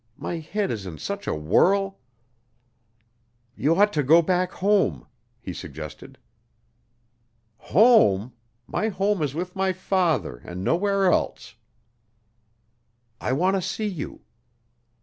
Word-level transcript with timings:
My 0.17 0.37
head 0.39 0.71
is 0.71 0.87
in 0.87 0.97
such 0.97 1.27
a 1.27 1.35
whirl." 1.35 1.99
"You 3.55 3.75
ought 3.75 3.93
to 3.93 4.01
go 4.01 4.23
back 4.23 4.51
home," 4.53 5.05
he 5.39 5.53
suggested. 5.53 6.17
"Home? 7.57 8.33
My 8.65 8.89
home 8.89 9.21
is 9.21 9.35
with 9.35 9.55
my 9.55 9.73
father, 9.73 10.37
and 10.37 10.63
nowhere 10.63 11.11
else." 11.11 11.53
"I 13.19 13.33
want 13.33 13.57
to 13.57 13.61
see 13.61 13.85
you." 13.87 14.21